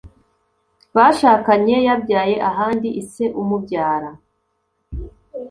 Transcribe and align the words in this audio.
Bashakanye 0.95 1.75
yabyaye 1.87 2.35
ahandi 2.49 2.89
ise 3.01 3.25
umubyara 3.41 4.09